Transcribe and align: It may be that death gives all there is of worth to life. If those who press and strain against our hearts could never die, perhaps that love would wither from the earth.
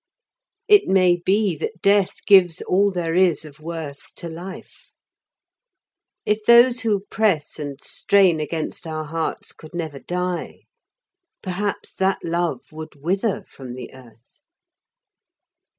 It 0.67 0.87
may 0.87 1.17
be 1.23 1.55
that 1.57 1.79
death 1.83 2.25
gives 2.25 2.59
all 2.63 2.89
there 2.91 3.13
is 3.13 3.45
of 3.45 3.59
worth 3.59 4.15
to 4.15 4.29
life. 4.29 4.93
If 6.25 6.43
those 6.43 6.79
who 6.79 7.05
press 7.11 7.59
and 7.59 7.79
strain 7.83 8.39
against 8.39 8.87
our 8.87 9.03
hearts 9.05 9.51
could 9.51 9.75
never 9.75 9.99
die, 9.99 10.61
perhaps 11.43 11.93
that 11.93 12.23
love 12.23 12.63
would 12.71 12.95
wither 12.95 13.45
from 13.47 13.75
the 13.75 13.93
earth. 13.93 14.39